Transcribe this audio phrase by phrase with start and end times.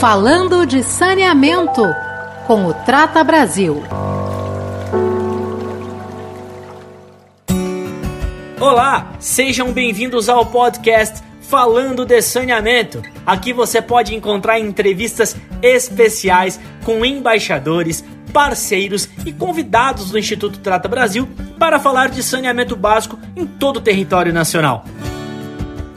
[0.00, 1.82] Falando de saneamento
[2.46, 3.82] com o Trata Brasil.
[8.60, 13.02] Olá, sejam bem-vindos ao podcast Falando de Saneamento.
[13.26, 21.28] Aqui você pode encontrar entrevistas especiais com embaixadores, parceiros e convidados do Instituto Trata Brasil
[21.58, 24.84] para falar de saneamento básico em todo o território nacional.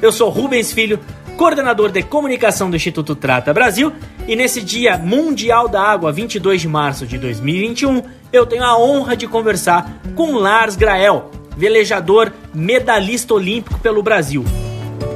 [0.02, 1.00] Eu sou Rubens Filho,
[1.42, 3.92] coordenador de comunicação do Instituto Trata Brasil,
[4.28, 9.18] e nesse Dia Mundial da Água, 22 de março de 2021, eu tenho a honra
[9.18, 14.46] de conversar com Lars Grael, velejador medalhista olímpico pelo Brasil.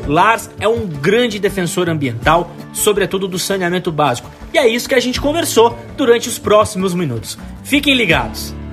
[0.08, 5.00] Lars é um grande defensor ambiental, sobretudo do saneamento básico, e é isso que a
[5.00, 7.38] gente conversou durante os próximos minutos.
[7.64, 8.65] Fiquem ligados!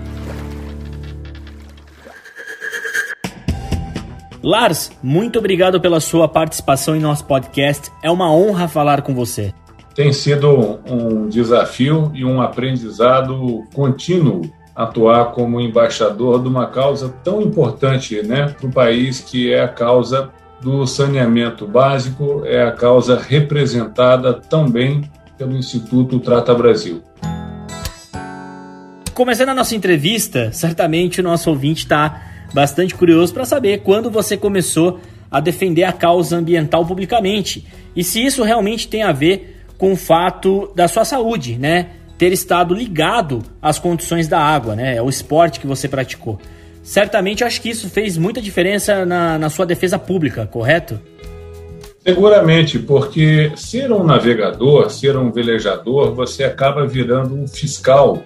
[4.42, 7.92] Lars, muito obrigado pela sua participação em nosso podcast.
[8.02, 9.55] É uma honra falar com você.
[9.95, 14.42] Tem sido um desafio e um aprendizado contínuo
[14.75, 19.69] atuar como embaixador de uma causa tão importante né, para o país, que é a
[19.69, 25.03] causa do saneamento básico, é a causa representada também
[25.38, 27.03] pelo Instituto Trata Brasil.
[29.14, 34.36] Começando a nossa entrevista, certamente o nosso ouvinte está bastante curioso para saber quando você
[34.36, 35.00] começou
[35.31, 39.97] a defender a causa ambiental publicamente e se isso realmente tem a ver com o
[39.97, 41.91] fato da sua saúde, né?
[42.17, 44.97] Ter estado ligado às condições da água, né?
[44.97, 46.39] É o esporte que você praticou.
[46.83, 51.00] Certamente acho que isso fez muita diferença na, na sua defesa pública, correto?
[52.05, 58.22] Seguramente, porque ser um navegador, ser um velejador, você acaba virando um fiscal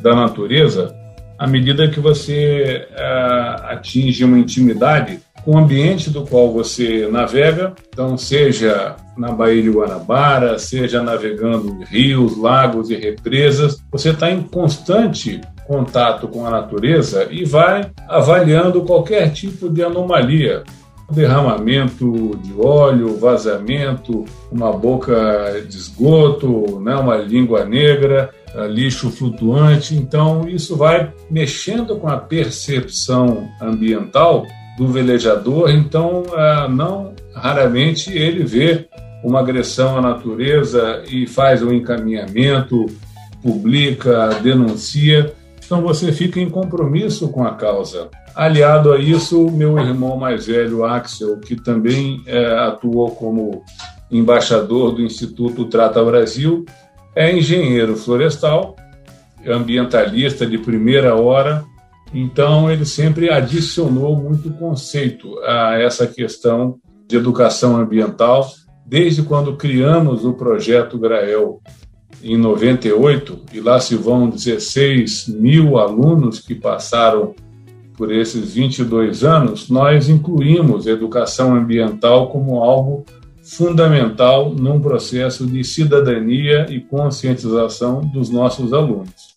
[0.00, 0.94] da natureza
[1.38, 7.72] à medida que você uh, atinge uma intimidade com o ambiente do qual você navega,
[7.88, 14.42] então seja na Baía de Guanabara, seja navegando rios, lagos e represas, você está em
[14.42, 20.64] constante contato com a natureza e vai avaliando qualquer tipo de anomalia,
[21.10, 25.14] derramamento de óleo, vazamento, uma boca
[25.68, 28.30] de esgoto, né, uma língua negra,
[28.64, 29.94] lixo flutuante.
[29.94, 34.46] Então, isso vai mexendo com a percepção ambiental
[34.78, 35.70] do velejador.
[35.70, 38.88] Então, ah, não raramente ele vê
[39.22, 42.86] uma agressão à natureza e faz um encaminhamento,
[43.42, 45.34] publica, denuncia.
[45.64, 48.08] Então, você fica em compromisso com a causa.
[48.34, 53.64] Aliado a isso, meu irmão mais velho, Axel, que também é, atuou como
[54.10, 56.64] embaixador do Instituto Trata Brasil,
[57.16, 58.76] é engenheiro florestal,
[59.46, 61.64] ambientalista de primeira hora,
[62.12, 66.78] então ele sempre adicionou muito conceito a essa questão
[67.08, 68.46] de educação ambiental,
[68.84, 71.60] desde quando criamos o projeto Grael
[72.22, 77.34] em 98, e lá se vão 16 mil alunos que passaram
[77.96, 83.04] por esses 22 anos, nós incluímos educação ambiental como algo
[83.46, 89.34] fundamental num processo de cidadania e conscientização dos nossos alunos.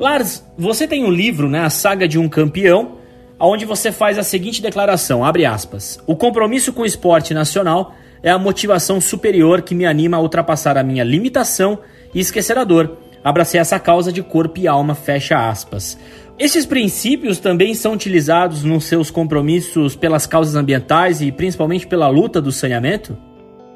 [0.00, 2.98] Lars, você tem um livro, né, A Saga de um Campeão,
[3.38, 8.30] onde você faz a seguinte declaração, abre aspas: "O compromisso com o esporte nacional é
[8.30, 11.78] a motivação superior que me anima a ultrapassar a minha limitação
[12.12, 12.96] e esquecer a dor.
[13.22, 15.98] Abracei essa causa de corpo e alma", fecha aspas.
[16.38, 22.40] Esses princípios também são utilizados nos seus compromissos pelas causas ambientais e principalmente pela luta
[22.40, 23.18] do saneamento?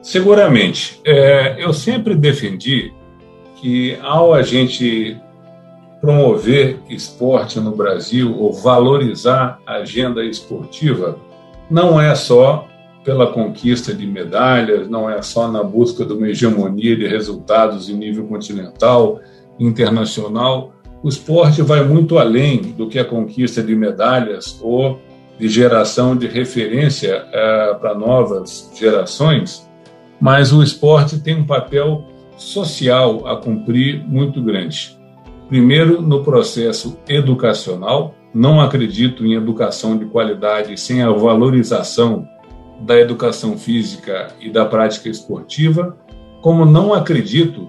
[0.01, 1.01] Seguramente.
[1.05, 2.93] É, eu sempre defendi
[3.57, 5.17] que ao a gente
[6.01, 11.17] promover esporte no Brasil ou valorizar a agenda esportiva,
[11.71, 12.69] não é só
[13.05, 17.95] pela conquista de medalhas, não é só na busca de uma hegemonia de resultados em
[17.95, 19.21] nível continental,
[19.59, 25.01] internacional, o esporte vai muito além do que a conquista de medalhas ou
[25.39, 29.69] de geração de referência é, para novas gerações,
[30.21, 32.05] mas o esporte tem um papel
[32.37, 34.97] social a cumprir muito grande.
[35.49, 42.27] Primeiro, no processo educacional, não acredito em educação de qualidade sem a valorização
[42.81, 45.97] da educação física e da prática esportiva,
[46.41, 47.69] como não acredito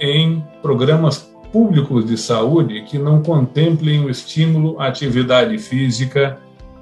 [0.00, 6.38] em programas públicos de saúde que não contemplem o estímulo à atividade física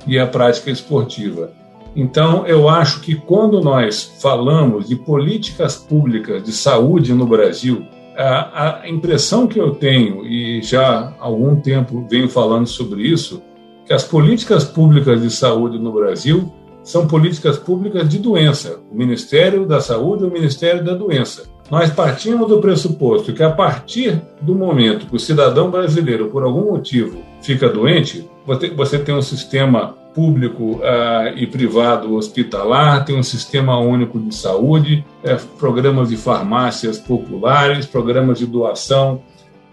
[0.06, 1.52] e à prática esportiva.
[1.96, 8.82] Então, eu acho que quando nós falamos de políticas públicas de saúde no Brasil, a,
[8.86, 13.42] impressão que eu tenho, e já há algum tempo venho falando sobre isso,
[13.86, 16.52] que as políticas públicas de saúde no Brasil
[16.84, 18.78] são políticas públicas de doença.
[18.92, 21.52] O Ministério da Saúde e o Ministério da Doença.
[21.70, 26.72] Nós partimos do pressuposto que, a partir do momento que o cidadão brasileiro, por algum
[26.72, 28.28] motivo, fica doente,
[28.76, 35.04] você tem um sistema público uh, e privado hospitalar, tem um sistema único de saúde,
[35.24, 39.22] é, programas de farmácias populares, programas de doação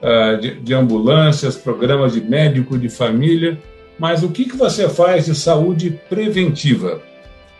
[0.01, 3.61] uh, de, de, ambulâncias, programas de médico de família.
[3.99, 7.01] Mas o que, que você faz de saúde preventiva?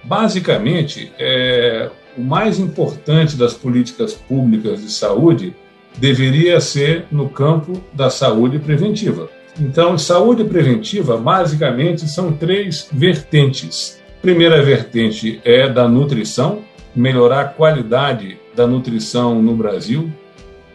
[0.04, 5.56] Basicamente, é, o mais importante das políticas públicas de saúde
[5.98, 9.30] deveria ser no campo da saúde preventiva.
[9.60, 14.02] Então, saúde preventiva, basicamente, são três vertentes.
[14.22, 16.60] Primeira vertente é da nutrição,
[16.96, 20.12] melhorar a qualidade da nutrição no Brasil.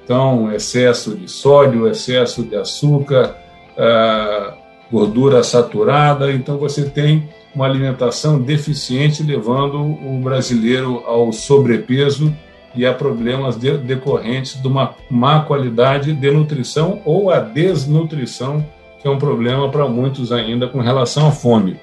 [0.04, 3.34] Então, excesso de sódio, excesso de açúcar,
[3.76, 4.55] ah,
[4.90, 6.32] gordura saturada.
[6.32, 12.34] Então, você tem uma alimentação deficiente, levando o brasileiro ao sobrepeso
[12.74, 18.64] e a problemas de, decorrentes de uma má qualidade de nutrição ou a desnutrição,
[19.00, 21.78] que é um problema para muitos ainda com relação à fome.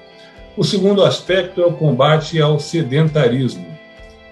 [0.55, 3.65] O segundo aspecto é o combate ao sedentarismo.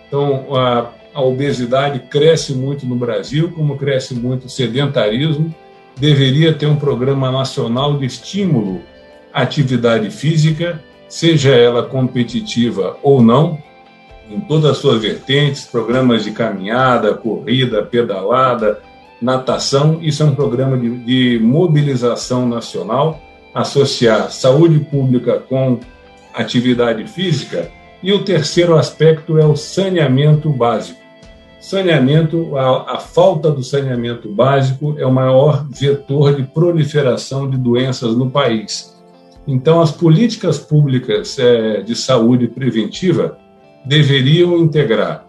[0.08, 5.54] Então, a, a obesidade cresce muito no Brasil, como cresce muito o sedentarismo.
[5.98, 8.82] Deveria ter um programa nacional de estímulo
[9.34, 13.58] à atividade física, seja ela competitiva ou não,
[14.30, 18.82] em todas as suas vertentes, programas de caminhada, corrida, pedalada,
[19.22, 20.00] natação.
[20.02, 23.22] Isso é um programa de, de mobilização nacional,
[23.54, 25.80] associar saúde pública com
[26.34, 27.70] atividade física.
[28.02, 31.01] E o terceiro aspecto é o saneamento básico.
[31.62, 38.16] Saneamento, a, a, falta do saneamento básico é o maior vetor de proliferação de doenças
[38.16, 39.00] no país.
[39.48, 43.38] Então, as políticas públicas é, de saúde preventiva
[43.86, 45.24] deveriam integrar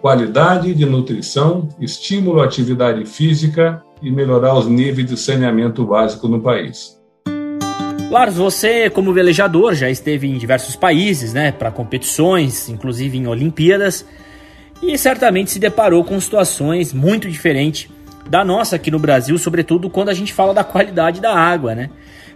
[0.00, 6.40] qualidade de nutrição, estímulo à atividade física e melhorar os níveis de saneamento básico no
[6.40, 7.00] país.
[8.10, 14.04] Lars, você, como velejador, já esteve em diversos países, né, para competições, inclusive em Olimpíadas,
[14.82, 17.88] e certamente se deparou com situações muito diferentes
[18.28, 21.90] da nossa aqui no Brasil, sobretudo quando a gente fala da qualidade da água, né?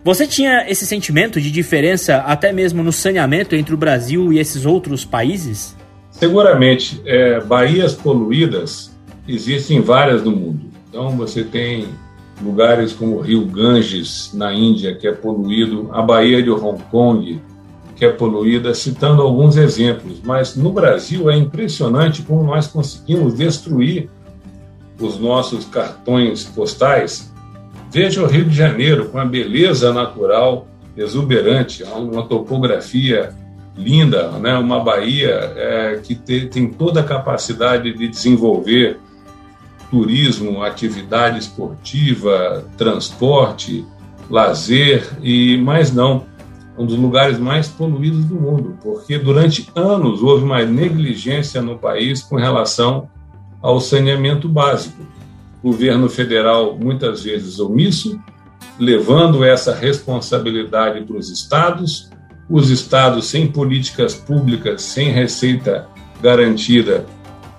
[0.05, 4.65] Você tinha esse sentimento de diferença até mesmo no saneamento entre o Brasil e esses
[4.65, 5.77] outros países?
[6.13, 7.03] Seguramente.
[7.05, 8.97] É, baías poluídas
[9.27, 10.71] existem várias no mundo.
[10.89, 11.89] Então você tem
[12.41, 17.41] lugares como o Rio Ganges, na Índia, que é poluído, a Baía de Hong Kong,
[17.97, 20.21] que é poluída, citando alguns exemplos.
[20.23, 24.09] Mas no Brasil é impressionante como nós conseguimos destruir
[25.01, 27.35] os nossos cartões postais
[27.91, 30.67] Veja o Rio de Janeiro com a beleza natural
[30.97, 33.33] exuberante, uma topografia
[33.77, 34.57] linda, né?
[34.59, 38.99] uma Bahia é, que te, tem toda a capacidade de desenvolver
[39.91, 43.83] turismo, atividade esportiva, transporte,
[44.29, 46.27] lazer e mais não,
[46.79, 52.23] um dos lugares mais poluídos do mundo, porque durante anos houve uma negligência no país
[52.23, 53.09] com relação
[53.63, 55.03] ao saneamento básico.
[55.63, 58.21] Governo federal muitas vezes omisso,
[58.79, 62.11] levando essa responsabilidade para os estados,
[62.49, 65.89] os estados sem políticas públicas, sem receita
[66.21, 67.07] garantida,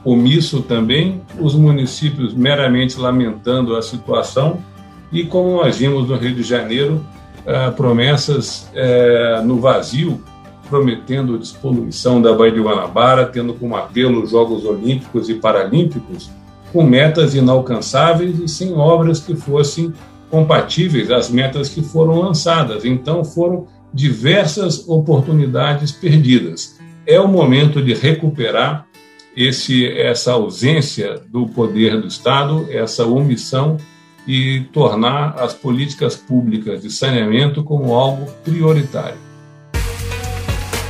[0.06, 4.64] omisso também, os municípios meramente lamentando a situação
[5.12, 7.06] e, como nós vimos no Rio de Janeiro,
[7.48, 10.22] ah, promessas eh, no vazio,
[10.70, 16.30] prometendo despoluição da Baía de Guanabara, tendo como apelo os Jogos Olímpicos e Paralímpicos,
[16.74, 19.94] com metas inalcançáveis e sem obras que fossem
[20.30, 22.84] compatíveis às metas que foram lançadas.
[22.84, 26.78] Então, foram diversas oportunidades perdidas.
[27.06, 28.86] É o momento de recuperar
[29.38, 33.78] esse, essa ausência do poder do Estado, essa omissão
[34.28, 39.18] e tornar as políticas públicas de saneamento como algo prioritário.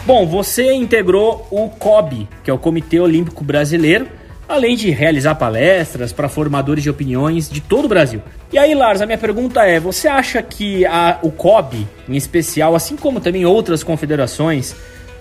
[0.06, 4.08] Bom, você integrou o COB, que é o Comitê Olímpico Brasileiro,
[4.48, 8.22] além de realizar palestras para formadores de opiniões de todo o Brasil.
[8.51, 12.74] E aí, Lars, a minha pergunta é: você acha que a, o COB, em especial,
[12.74, 14.74] assim como também outras confederações,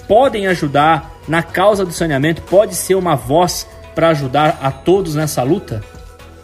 [0.07, 2.43] podem ajudar na causa do saneamento?
[2.43, 5.83] Pode ser uma voz para ajudar a todos nessa luta?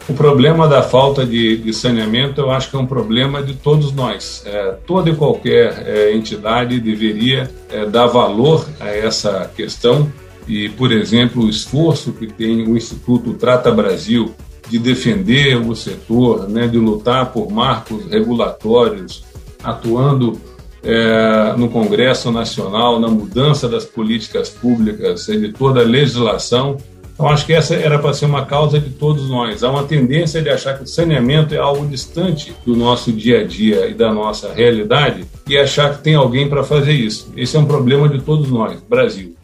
[0.07, 3.93] O problema da falta de, de, saneamento, eu acho que é um problema de todos
[3.93, 4.43] nós.
[4.45, 10.11] É, toda e qualquer é, entidade deveria é, dar valor a essa questão
[10.45, 14.33] e, por exemplo, o esforço que tem o Instituto Trata Brasil
[14.69, 19.23] de defender o setor, né, de lutar por marcos regulatórios,
[19.63, 20.39] atuando
[20.83, 26.77] é, no Congresso Nacional, na mudança das políticas públicas, de toda a legislação.
[27.13, 29.63] Então, acho que essa era para ser uma causa de todos nós.
[29.63, 33.43] Há uma tendência de achar que o saneamento é algo distante do nosso dia a
[33.43, 37.31] dia e da nossa realidade e achar que tem alguém para fazer isso.
[37.37, 39.35] Esse é um problema de todos nós, Brasil.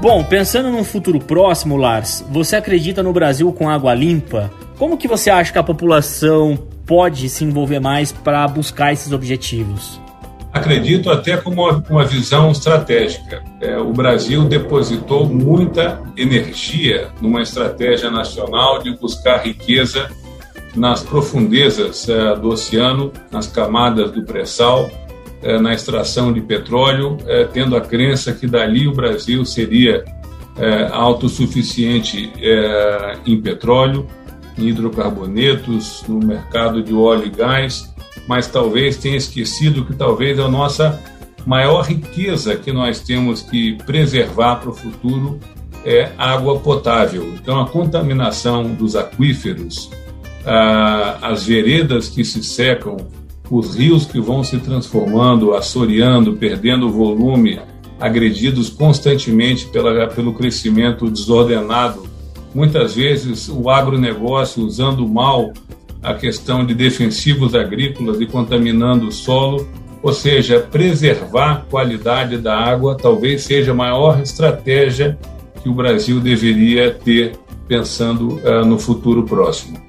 [0.00, 4.50] Bom, pensando num futuro próximo, Lars, você acredita no Brasil com água limpa?
[4.78, 10.03] Como que você acha que a população pode se envolver mais para buscar esses objetivos?
[10.54, 13.42] Acredito até com uma, uma visão estratégica.
[13.60, 20.08] É, o Brasil depositou muita energia numa estratégia nacional de buscar riqueza
[20.76, 24.88] nas profundezas é, do oceano, nas camadas do pré-sal,
[25.42, 30.04] é, na extração de petróleo, é, tendo a crença que dali o Brasil seria
[30.56, 32.32] é, autossuficiente
[33.26, 34.06] em petróleo,
[34.56, 37.92] em hidrocarbonetos, no mercado de óleo e gás,
[38.26, 41.00] mas talvez tenha esquecido que talvez a nossa
[41.46, 45.38] maior riqueza que nós temos que preservar para o futuro
[45.84, 47.34] é água potável.
[47.34, 49.90] Então, a contaminação dos aquíferos,
[51.20, 52.96] as veredas que se secam
[53.50, 57.60] os rios que vão se transformando, assoreando, perdendo volume,
[58.00, 62.06] agredidos constantemente pela, pelo crescimento desordenado.
[62.54, 65.52] Muitas vezes o agronegócio usando mal
[66.04, 69.66] a questão de defensivos agrícolas e contaminando o solo,
[70.02, 75.18] ou seja, preservar a qualidade da água talvez seja a maior estratégia
[75.62, 77.32] que o Brasil deveria ter
[77.66, 79.82] pensando uh, no futuro próximo.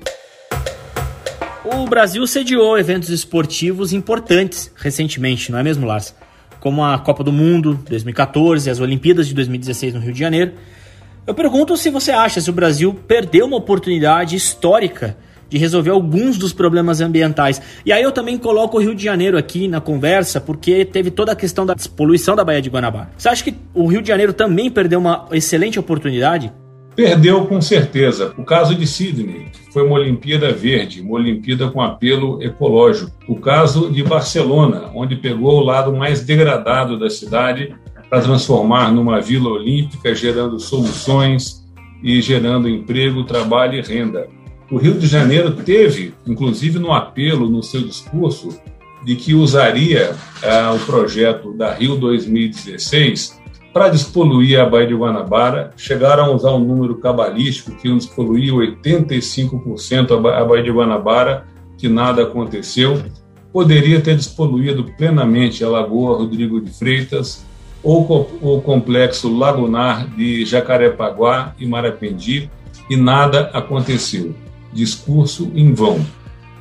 [1.66, 6.16] O Brasil sediou eventos esportivos importantes recentemente, não é mesmo, Lars?
[6.62, 10.54] Como a Copa do Mundo 2014, as Olimpíadas de 2016 no Rio de Janeiro.
[11.28, 15.18] Eu pergunto se você acha se o Brasil perdeu uma oportunidade histórica
[15.50, 17.62] de resolver alguns dos problemas ambientais.
[17.86, 21.32] E aí eu também coloco o Rio de Janeiro aqui na conversa, porque teve toda
[21.32, 23.10] a questão da poluição da Baía de Guanabara.
[23.18, 26.52] Você acha que o Rio de Janeiro também perdeu uma excelente oportunidade?
[26.96, 28.34] Perdeu com certeza.
[28.38, 33.12] O caso de Sydney, que foi uma Olimpíada verde, uma Olimpíada com apelo ecológico.
[33.28, 37.76] O caso de Barcelona, onde pegou o lado mais degradado da cidade
[38.10, 41.66] para transformar numa vila olímpica, gerando soluções
[42.02, 44.30] e gerando emprego, trabalho e renda.
[44.72, 48.50] O Rio de Janeiro teve, inclusive no apelo, no seu discurso,
[49.06, 53.40] de que usaria ah, o projeto da Rio 2016
[53.72, 58.54] para despoluir a Baía de Guanabara, chegaram a usar um número cabalístico que iam despoluir
[58.54, 61.46] 85% a Baía de Guanabara,
[61.78, 63.04] que nada aconteceu.
[63.52, 67.46] Poderia ter despoluído plenamente a Lagoa Rodrigo de Freitas
[67.84, 72.50] ou o complexo lagunar de Jacarepaguá e Marapendi,
[72.90, 74.34] e nada aconteceu.
[74.76, 76.06] Discurso em vão.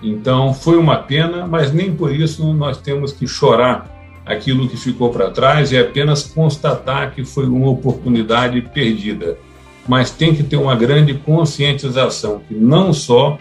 [0.02, 3.94] Então, foi uma pena, mas nem por isso nós temos que chorar
[4.24, 9.36] aquilo que ficou para trás é apenas constatar que foi uma oportunidade perdida.
[9.86, 13.38] Mas tem que ter uma grande conscientização que não só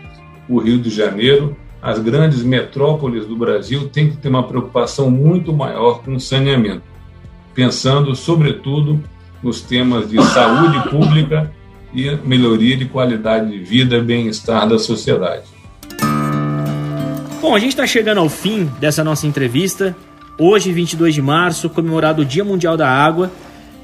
[0.50, 5.54] o Rio de Janeiro, as grandes metrópoles do Brasil têm que ter uma preocupação muito
[5.54, 6.84] maior com o saneamento,
[7.54, 9.02] pensando sobretudo
[9.42, 11.52] nos temas de saúde pública
[11.94, 15.44] e melhoria de qualidade de vida e bem-estar da sociedade.
[17.42, 19.96] Bom, a gente está chegando ao fim dessa nossa entrevista.
[20.40, 23.32] Hoje, 22 de março, comemorado o Dia Mundial da Água,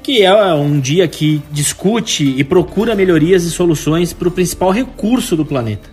[0.02, 5.36] que é um dia que discute e procura melhorias e soluções para o principal recurso
[5.36, 5.88] do planeta.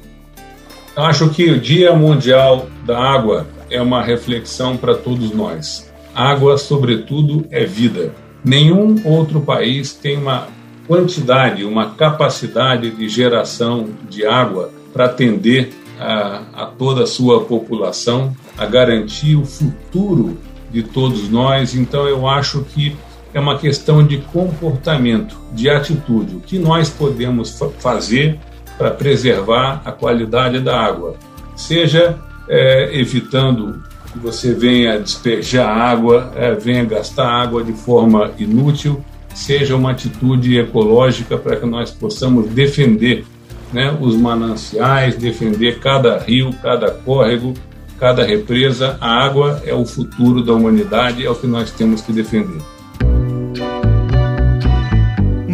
[0.95, 5.91] Acho que o Dia Mundial da Água é uma reflexão para todos nós.
[6.15, 8.15] Água, sobretudo, é vida.
[8.43, 10.47] Nenhum outro país tem uma
[10.87, 18.35] quantidade, uma capacidade de geração de água para atender a, a toda a sua população,
[18.57, 20.37] a garantir o futuro
[20.71, 21.75] de todos nós.
[21.75, 22.95] Então, eu acho que
[23.33, 26.35] é uma questão de comportamento, de atitude.
[26.35, 28.39] O que nós podemos fazer
[28.77, 31.15] para preservar a qualidade da água?
[31.55, 32.17] Seja
[32.47, 39.03] é, evitando que você venha despejar água, é, venha gastar água de forma inútil,
[39.37, 43.23] seja uma atitude ecológica para que nós possamos defender
[43.71, 47.53] né, os mananciais, defender cada rio, cada córrego,
[47.99, 48.97] cada represa.
[48.99, 52.61] A água é o futuro da humanidade, é o que nós temos que defender.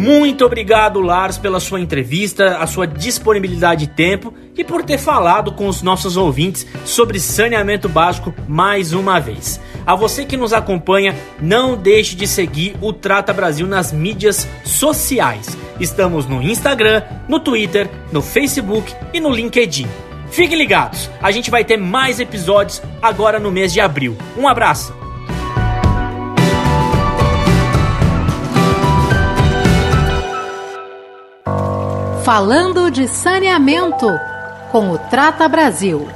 [0.04, 5.52] Muito obrigado, Lars, pela sua entrevista, a sua disponibilidade de tempo e por ter falado
[5.52, 9.58] com os nossos ouvintes sobre saneamento básico mais uma vez.
[9.86, 15.56] A você que nos acompanha, não deixe de seguir o Trata Brasil nas mídias sociais.
[15.80, 19.88] Estamos no Instagram, no Twitter, no Facebook e no LinkedIn.
[20.30, 24.18] Fiquem ligados, a gente vai ter mais episódios agora no mês de abril.
[24.36, 25.03] Um abraço!
[32.24, 34.06] Falando de saneamento
[34.72, 36.08] com o Trata Brasil.